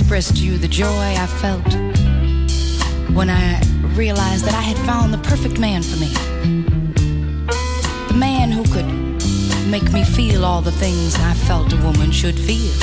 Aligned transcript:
expressed 0.00 0.36
to 0.36 0.44
you 0.44 0.58
the 0.58 0.66
joy 0.66 1.14
I 1.16 1.26
felt 1.40 1.72
when 3.14 3.30
I 3.30 3.60
realized 3.94 4.44
that 4.44 4.54
I 4.54 4.60
had 4.60 4.76
found 4.78 5.14
the 5.14 5.18
perfect 5.18 5.60
man 5.60 5.84
for 5.84 5.96
me. 6.00 6.08
The 8.08 8.14
man 8.14 8.50
who 8.50 8.64
could 8.74 8.90
make 9.68 9.92
me 9.92 10.02
feel 10.02 10.44
all 10.44 10.62
the 10.62 10.72
things 10.72 11.14
I 11.20 11.32
felt 11.46 11.72
a 11.72 11.76
woman 11.76 12.10
should 12.10 12.34
feel. 12.34 12.74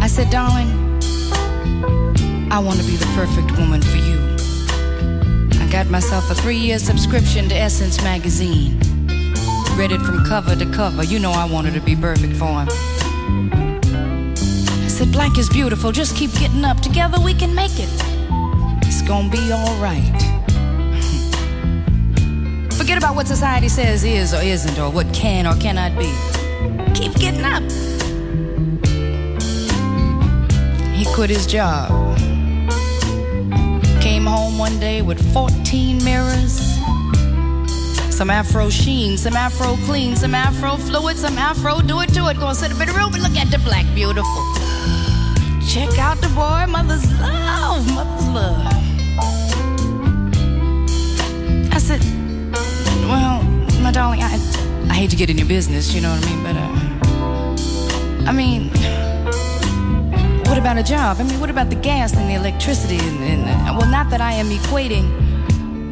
I 0.00 0.06
said, 0.06 0.30
darling, 0.30 0.70
I 2.52 2.60
want 2.60 2.78
to 2.78 2.86
be 2.86 2.94
the 2.94 3.10
perfect 3.16 3.58
woman 3.58 3.82
for 3.82 3.96
you. 3.96 4.18
I 5.60 5.68
got 5.72 5.90
myself 5.90 6.30
a 6.30 6.36
three 6.36 6.58
year 6.58 6.78
subscription 6.78 7.48
to 7.48 7.54
Essence 7.56 8.00
magazine. 8.04 8.78
Read 9.76 9.90
it 9.90 10.02
from 10.02 10.24
cover 10.24 10.54
to 10.54 10.66
cover. 10.70 11.02
You 11.02 11.18
know 11.18 11.32
I 11.32 11.50
wanted 11.50 11.74
to 11.74 11.80
be 11.80 11.96
perfect 11.96 12.36
for 12.36 12.62
him. 12.62 12.99
Said, 15.00 15.12
Blank 15.12 15.38
is 15.38 15.48
beautiful. 15.48 15.92
Just 15.92 16.14
keep 16.14 16.30
getting 16.34 16.62
up. 16.62 16.80
Together 16.80 17.18
we 17.18 17.32
can 17.32 17.54
make 17.54 17.72
it. 17.78 17.88
It's 18.86 19.00
gonna 19.00 19.30
be 19.30 19.50
alright. 19.50 20.04
Forget 22.74 22.98
about 22.98 23.16
what 23.16 23.26
society 23.26 23.70
says 23.70 24.04
is 24.04 24.34
or 24.34 24.42
isn't, 24.42 24.78
or 24.78 24.90
what 24.90 25.10
can 25.14 25.46
or 25.46 25.56
cannot 25.56 25.98
be. 25.98 26.12
Keep 26.92 27.14
getting 27.14 27.46
up. 27.46 27.62
He 30.92 31.06
quit 31.14 31.30
his 31.30 31.46
job. 31.46 31.88
Came 34.02 34.26
home 34.26 34.58
one 34.58 34.78
day 34.80 35.00
with 35.00 35.18
14 35.32 36.04
mirrors. 36.04 36.60
Some 38.14 38.28
afro 38.28 38.68
sheen, 38.68 39.16
some 39.16 39.34
afro 39.34 39.76
clean, 39.86 40.14
some 40.14 40.34
afro 40.34 40.76
fluid, 40.76 41.16
some 41.16 41.38
afro 41.38 41.80
do 41.80 42.02
it 42.02 42.12
to 42.12 42.28
it. 42.28 42.38
Gonna 42.38 42.54
sit 42.54 42.70
up 42.70 42.78
in 42.82 42.88
the 42.88 42.92
room 42.92 43.14
and 43.14 43.22
look 43.22 43.36
at 43.36 43.50
the 43.50 43.56
black 43.60 43.86
beautiful. 43.94 44.49
Check 45.70 46.00
out 46.00 46.20
the 46.20 46.26
boy, 46.30 46.66
mother's 46.68 47.08
love, 47.20 47.86
mother's 47.94 48.28
love. 48.30 48.66
I 51.72 51.78
said, 51.78 52.00
well, 53.06 53.40
my 53.80 53.92
darling, 53.92 54.20
I, 54.20 54.34
I 54.90 54.94
hate 54.94 55.10
to 55.10 55.16
get 55.16 55.30
in 55.30 55.38
your 55.38 55.46
business, 55.46 55.94
you 55.94 56.00
know 56.00 56.10
what 56.10 56.26
I 56.26 56.28
mean, 56.28 56.42
but 56.42 56.56
uh, 56.56 58.28
I 58.28 58.32
mean, 58.32 58.70
what 60.48 60.58
about 60.58 60.76
a 60.76 60.82
job? 60.82 61.18
I 61.20 61.22
mean, 61.22 61.38
what 61.38 61.50
about 61.50 61.70
the 61.70 61.76
gas 61.76 62.16
and 62.16 62.28
the 62.28 62.34
electricity? 62.34 62.98
And, 62.98 63.22
and 63.22 63.68
uh, 63.68 63.76
well, 63.78 63.88
not 63.88 64.10
that 64.10 64.20
I 64.20 64.32
am 64.32 64.46
equating 64.46 65.06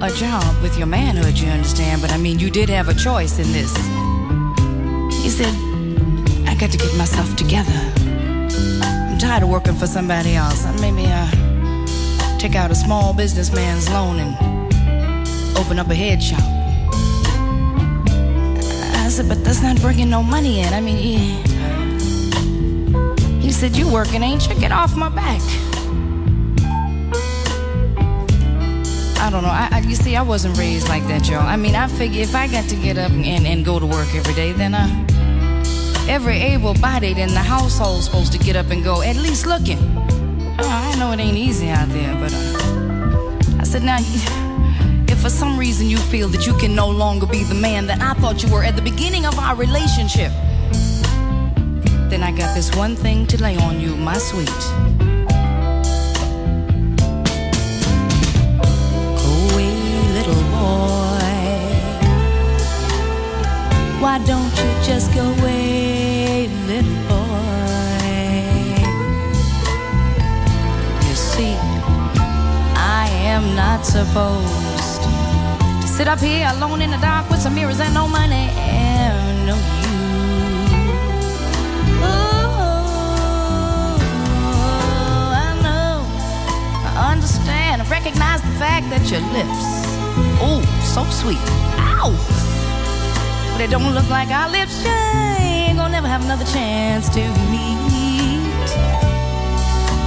a 0.03 0.11
job 0.17 0.61
with 0.61 0.77
your 0.77 0.89
manhood, 0.89 1.39
you 1.39 1.51
understand, 1.51 2.03
but 2.03 2.11
I 2.11 2.17
mean, 2.19 2.41
you 2.41 2.51
did 2.51 2.69
have 2.69 2.89
a 2.89 2.95
choice 2.95 3.39
in 3.39 3.53
this. 3.53 3.73
He 5.23 5.31
said, 5.31 5.55
I 6.49 6.57
got 6.59 6.73
to 6.73 6.79
get 6.79 6.97
myself 6.97 7.37
together. 7.37 7.95
I'm 9.19 9.23
tired 9.23 9.43
of 9.43 9.49
working 9.49 9.75
for 9.75 9.89
somebody 9.89 10.37
else. 10.37 10.65
Maybe 10.81 11.05
uh, 11.09 11.29
take 12.39 12.55
out 12.55 12.71
a 12.71 12.75
small 12.77 13.13
businessman's 13.13 13.91
loan 13.91 14.21
and 14.21 15.59
open 15.59 15.81
up 15.81 15.89
a 15.91 15.95
head 15.97 16.23
shop. 16.23 16.39
I 18.95 19.09
said, 19.11 19.29
but 19.29 19.43
that's 19.43 19.61
not 19.61 19.81
bringing 19.81 20.09
no 20.09 20.23
money 20.23 20.61
in. 20.61 20.73
I 20.73 20.81
mean, 20.81 20.97
he, 20.97 21.17
he 23.41 23.51
said, 23.51 23.77
You 23.77 23.93
working, 23.93 24.23
ain't 24.23 24.49
you? 24.49 24.55
Get 24.55 24.71
off 24.71 24.95
my 24.95 25.09
back. 25.09 25.43
I 29.19 29.31
don't 29.33 29.43
know. 29.43 29.51
I, 29.51 29.69
I, 29.73 29.79
you 29.81 29.97
see, 29.97 30.15
I 30.15 30.23
wasn't 30.23 30.57
raised 30.57 30.89
like 30.89 31.05
that, 31.09 31.29
y'all. 31.29 31.41
I 31.41 31.57
mean, 31.57 31.75
I 31.75 31.89
figure 31.89 32.23
if 32.23 32.37
I 32.37 32.47
got 32.47 32.69
to 32.69 32.77
get 32.77 32.97
up 32.97 33.11
and, 33.11 33.45
and 33.49 33.65
go 33.65 33.81
to 33.81 33.87
work 33.87 34.15
every 34.15 34.35
day, 34.35 34.53
then 34.53 34.75
uh, 34.75 34.87
every 36.09 36.37
able-bodied 36.37 37.19
in 37.19 37.29
the 37.29 37.41
household's 37.41 38.07
supposed 38.07 38.33
to 38.33 38.39
get 38.39 38.57
up 38.57 38.71
and 38.71 38.83
go, 38.83 39.03
at 39.03 39.17
least 39.17 39.47
looking. 39.47 39.79
Oh, 40.59 40.69
I 40.69 40.97
know 40.99 41.13
it 41.13 41.21
ain't 41.21 41.37
easy 41.37 41.69
out 41.69 41.89
there, 41.91 42.15
but 42.15 42.33
uh, 42.35 43.61
I 43.61 43.65
said, 43.65 43.83
now, 43.83 43.99
if 45.13 45.19
for 45.21 45.31
some 45.31 45.59
reason 45.59 45.87
you 45.89 45.99
feel 45.99 46.29
that 46.29 46.47
you 46.47 46.55
can 46.55 46.75
no 46.75 46.89
longer 46.89 47.27
be 47.27 47.45
the 47.45 47.55
man 47.55 47.87
that 47.87 48.01
I 48.01 48.15
thought 48.21 48.43
you 48.43 48.51
were 48.53 48.65
at 48.65 48.75
the 48.77 48.83
beginning 48.83 49.27
of 49.27 49.39
our 49.39 49.55
relationship, 49.55 50.33
then 52.11 52.23
I 52.23 52.33
got 52.33 52.55
this 52.55 52.75
one 52.75 52.97
thing 52.97 53.27
to 53.29 53.43
lay 53.43 53.57
on 53.57 53.81
you, 53.81 53.95
my 53.97 54.19
sweet. 54.19 54.49
Little 60.19 60.43
boy. 60.51 61.29
Why 64.03 64.17
don't 64.27 64.53
you 64.61 64.71
just 64.83 65.15
go 65.15 65.23
away, 65.23 65.58
little 66.69 66.93
boy? 67.09 68.77
You 71.09 71.15
see, 71.15 71.57
I 72.77 73.09
am 73.25 73.57
not 73.57 73.87
supposed 73.87 75.03
to 75.81 75.89
sit 75.89 76.09
up 76.09 76.19
here 76.21 76.47
alone 76.53 76.83
in 76.83 76.91
the 76.91 76.99
dark 76.99 77.31
with 77.31 77.41
some 77.41 77.55
mirrors 77.55 77.81
and 77.81 77.95
no 77.95 78.07
money 78.07 78.51
and 78.61 79.47
no 79.47 79.57
you. 79.57 79.97
Ooh, 82.05 82.59
I 85.45 85.49
know, 85.65 86.05
I 86.85 87.13
understand, 87.15 87.81
I 87.81 87.89
recognize 87.89 88.43
the 88.43 88.55
fact 88.61 88.91
that 88.91 89.11
your 89.11 89.23
lips, 89.33 89.65
oh, 90.45 90.61
so 90.85 91.03
sweet, 91.09 91.41
ow, 91.81 92.13
but 93.53 93.63
it 93.63 93.71
don't 93.71 93.95
look 93.95 94.11
like 94.11 94.29
our 94.29 94.51
lips. 94.51 94.85
gonna 94.85 95.48
never 96.01 96.07
have 96.13 96.25
another 96.25 96.45
chance 96.45 97.09
to 97.09 97.19
meet. 97.51 98.71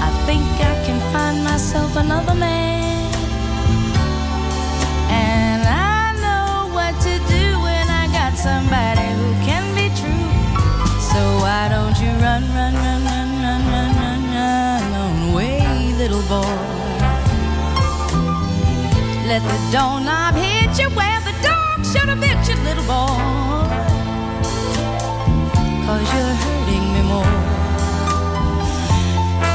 I 0.08 0.10
think 0.26 0.48
I 0.72 0.76
can 0.86 0.98
find 1.12 1.44
myself 1.44 1.98
another 1.98 2.34
man, 2.34 3.12
and 5.10 5.62
I 5.68 6.16
know 6.24 6.72
what 6.74 6.96
to 7.02 7.14
do 7.36 7.46
when 7.60 7.86
I 7.90 8.08
got 8.08 8.38
somebody 8.38 9.04
who 9.20 9.28
can 9.44 9.66
be 9.76 9.92
true. 10.00 10.28
So 11.12 11.20
why 11.44 11.68
don't 11.68 11.98
you 12.00 12.12
run, 12.24 12.44
run, 12.56 12.74
run, 12.74 13.04
run, 13.04 13.30
run, 13.44 13.62
run, 13.74 13.92
run, 14.00 14.22
run 14.32 14.84
on 15.04 15.32
away, 15.34 15.60
little 15.98 16.24
boy? 16.32 16.56
Let 19.28 19.44
the 19.44 19.60
doorknob 19.76 20.36
hit 20.36 20.72
you 20.80 20.88
where 20.96 21.20
the 21.28 21.36
dog 21.44 21.84
should 21.84 22.08
have 22.08 22.22
bit 22.22 22.40
you, 22.48 22.56
little 22.64 22.86
boy. 22.86 24.01
Cause 25.92 26.08
you're 26.14 26.36
hurting 26.44 26.86
me 26.94 27.02
more. 27.02 27.40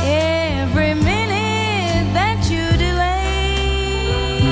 Every 0.05 0.93
minute 0.93 2.13
that 2.13 2.45
you 2.51 2.77
delay. 2.77 4.43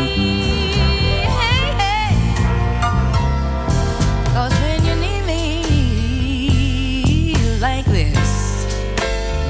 Hey, 1.42 1.66
hey. 1.84 2.16
Cause 4.32 4.54
when 4.62 4.80
you 4.86 4.94
need 4.94 5.24
me 5.26 7.34
like 7.60 7.84
this, 7.84 8.64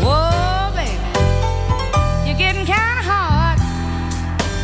whoa, 0.03 0.73
baby, 0.75 0.99
you're 2.27 2.37
getting 2.37 2.67
kinda 2.67 3.01
hard 3.11 3.61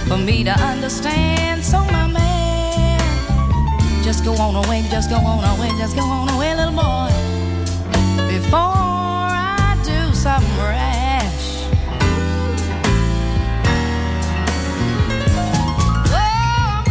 for 0.08 0.18
me 0.18 0.42
to 0.42 0.58
understand. 0.58 1.62
So, 1.64 1.84
my 1.84 2.08
man, 2.08 2.98
just 4.02 4.24
go 4.24 4.34
on 4.34 4.56
away, 4.56 4.82
just 4.90 5.08
go 5.08 5.18
on 5.18 5.44
away, 5.56 5.70
just 5.78 5.94
go 5.94 6.02
on 6.02 6.28
away, 6.30 6.52
little 6.56 6.74
boy 6.74 7.19
before 8.50 8.58
I 8.58 9.78
do 9.84 10.12
something 10.12 10.58
rash. 10.58 11.68
Oh, 16.10 16.82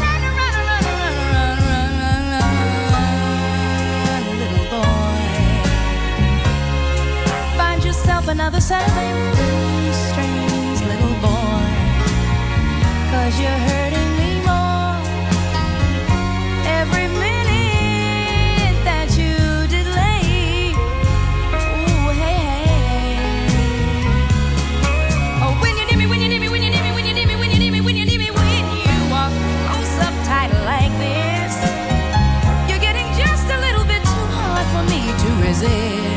little 4.40 4.68
boy. 4.72 5.20
Find 7.58 7.84
yourself 7.84 8.30
another 8.30 8.62
blue 9.34 9.92
strings, 10.08 10.82
little 10.92 11.16
boy, 11.20 11.66
you 13.12 13.38
you're. 13.44 13.89
easy 35.62 36.09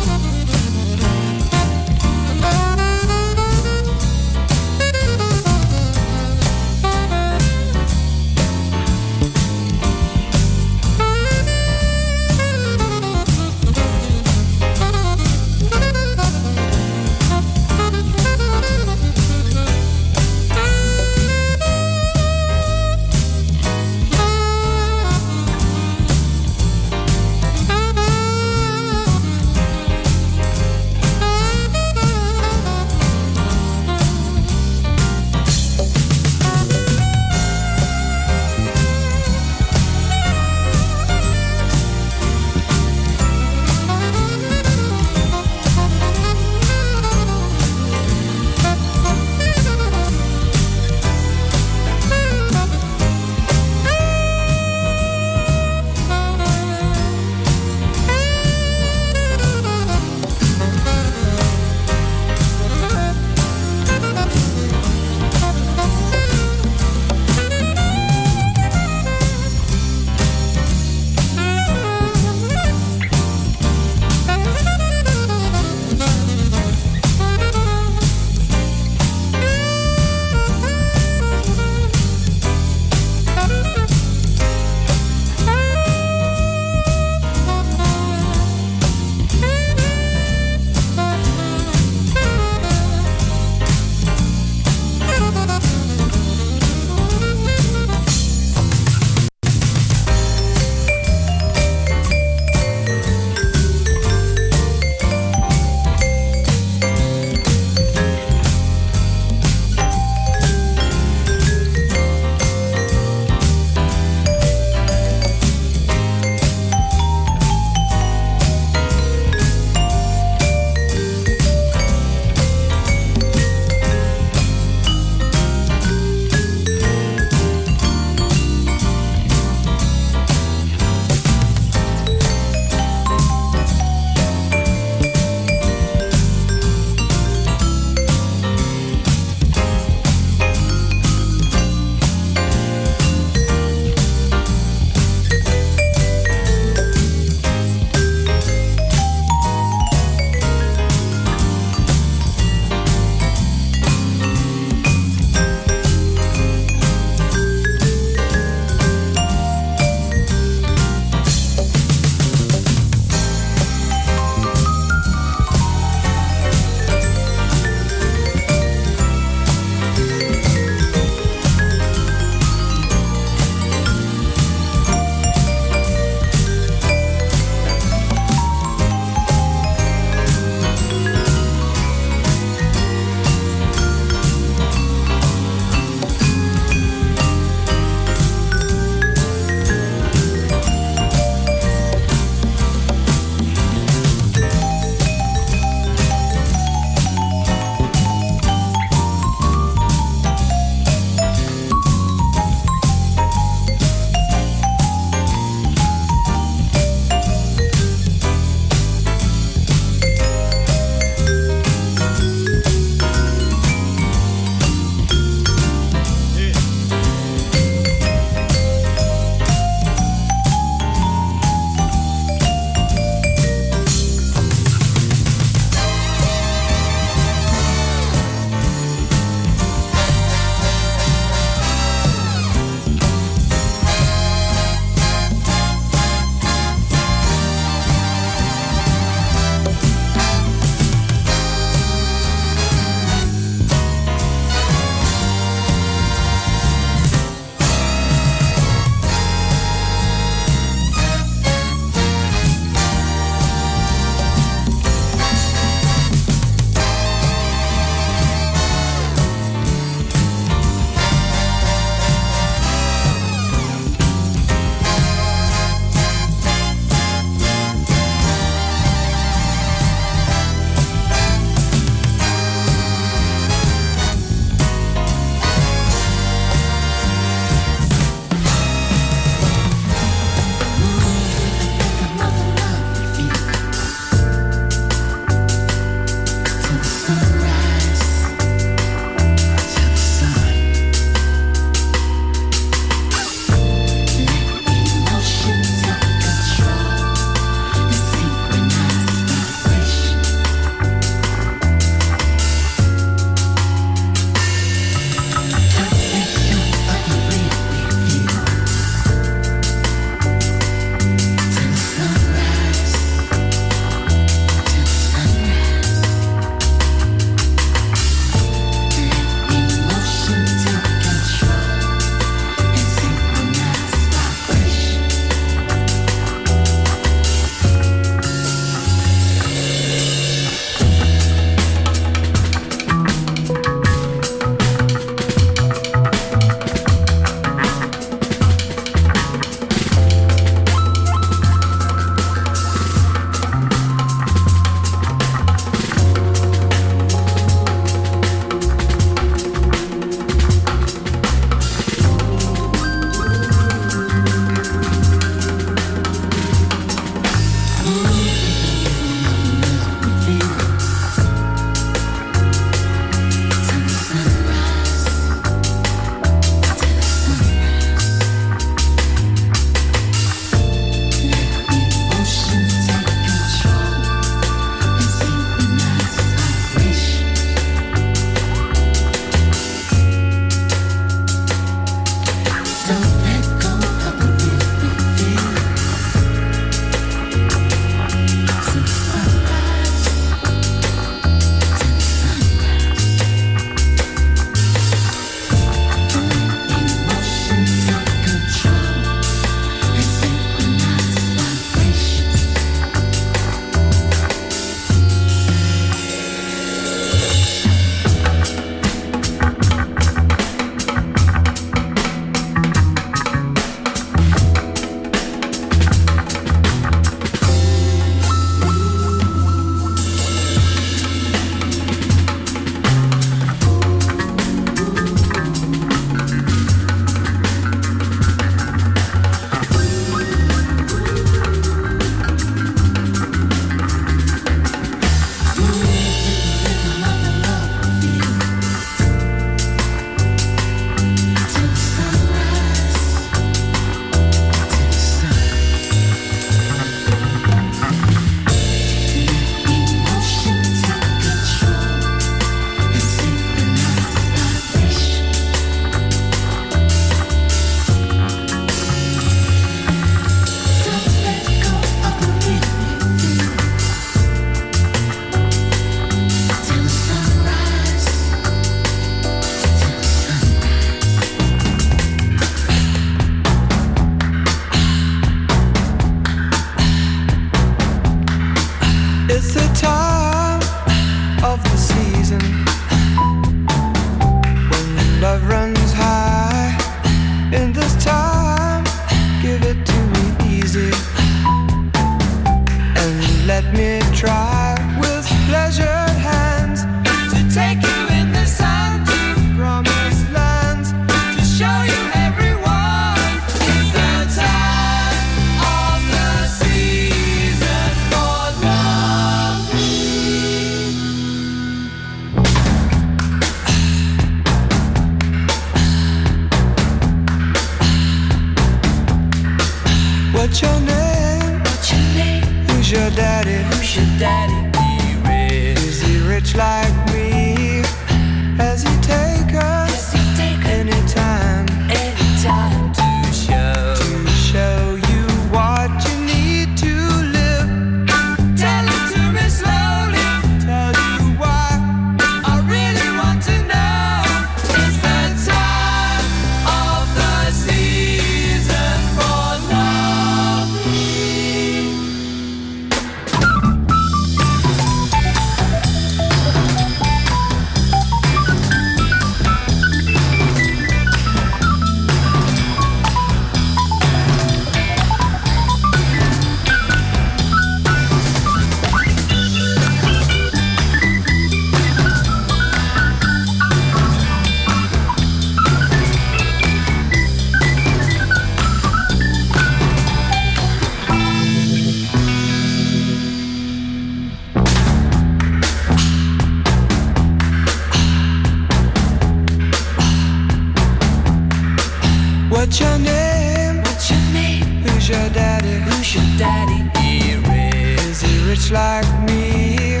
What's 592.50 592.80
your 592.80 592.98
name? 592.98 593.76
What's 593.82 594.10
your 594.10 594.20
name? 594.32 594.82
Who's 594.82 595.08
your 595.08 595.28
daddy? 595.30 595.80
Who's 595.84 596.14
your 596.14 596.24
daddy? 596.38 596.80
Here 596.98 597.42
is. 597.44 598.06
is 598.06 598.20
he 598.22 598.48
rich 598.48 598.70
like 598.70 599.06
me? 599.28 600.00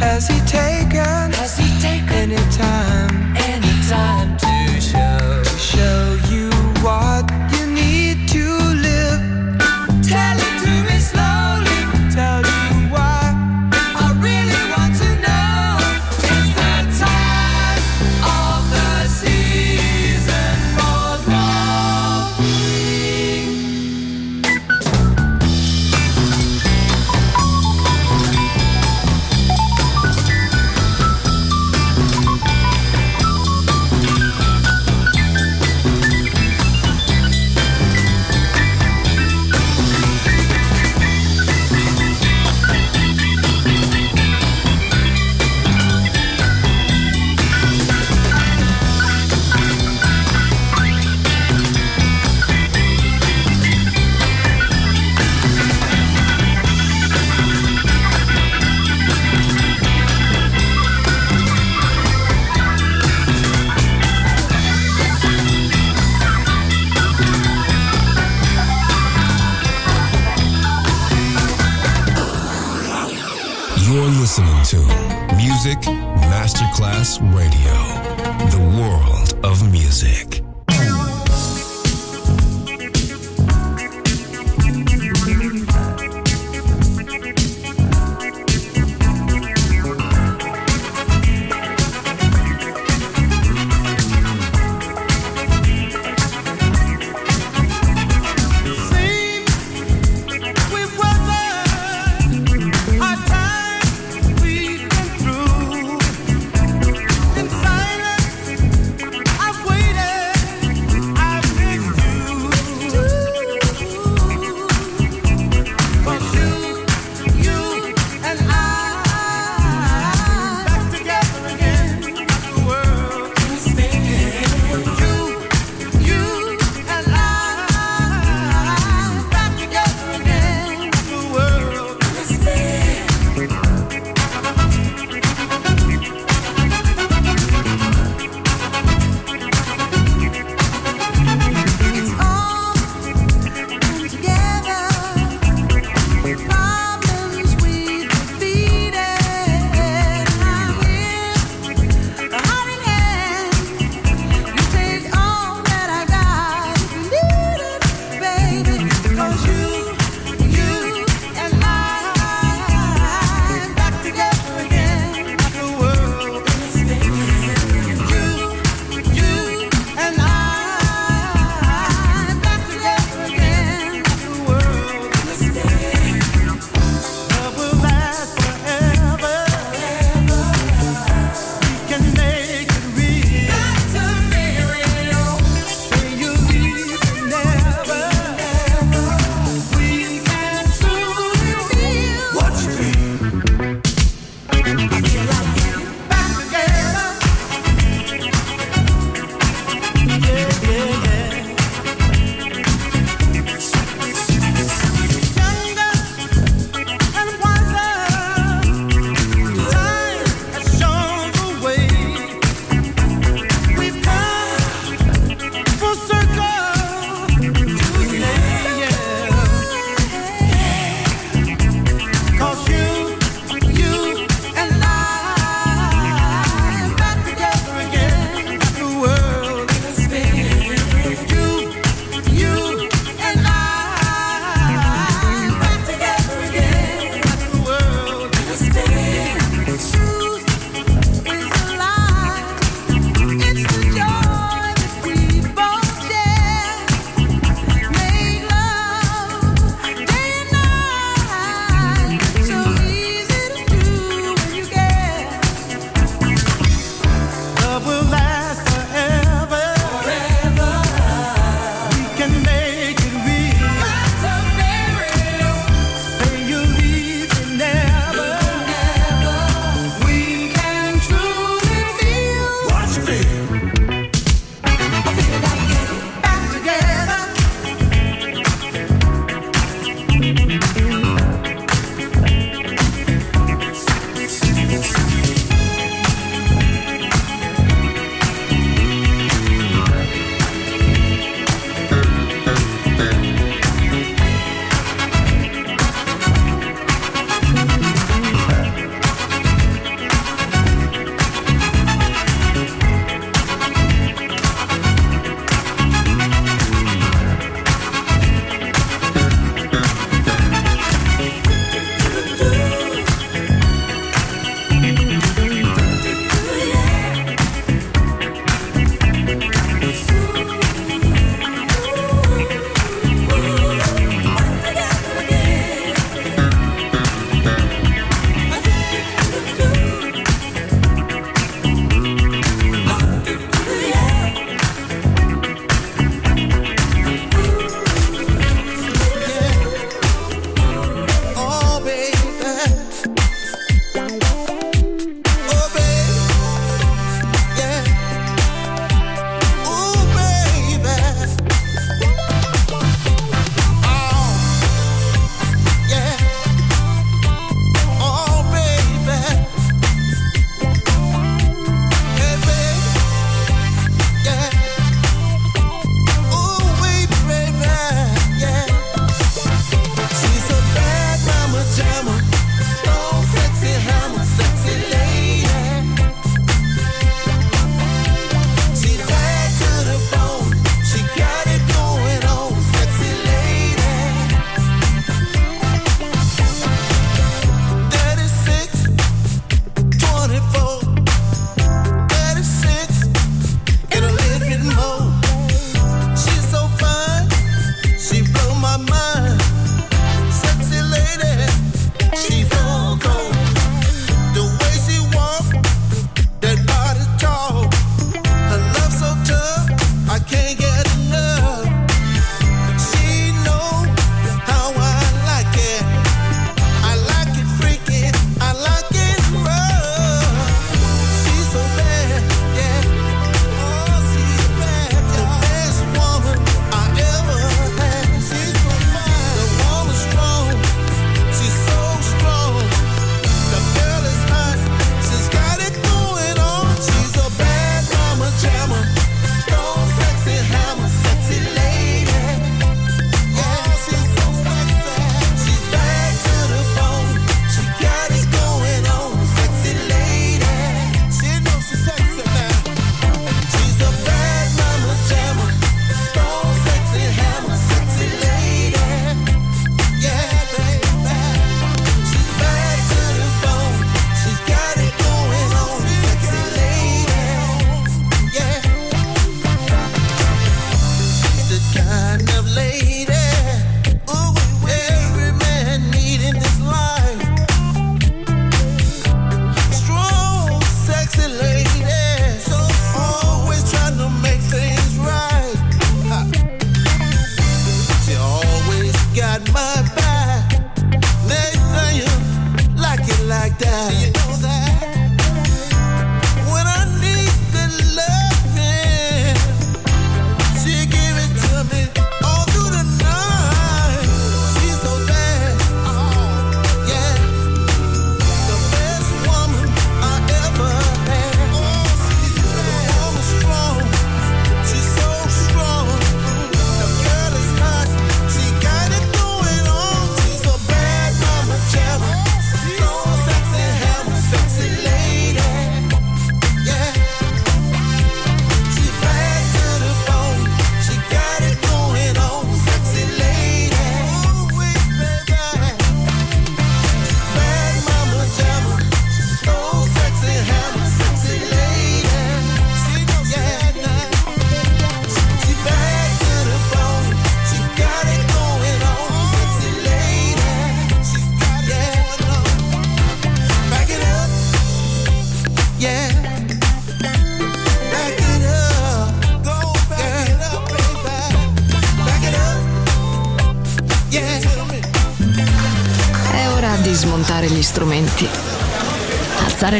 Has 0.00 0.28
he 0.28 0.40
taken? 0.46 1.32
Has 1.36 1.58
he 1.58 1.68
taken 1.78 2.32
any 2.32 2.52
time? 2.52 3.36
Any 3.36 3.74
time 3.86 4.36
to 4.38 4.80
show? 4.80 5.42
To 5.44 5.58
show 5.58 6.17